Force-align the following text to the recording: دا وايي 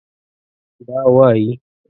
دا 0.87 0.99
وايي 1.15 1.51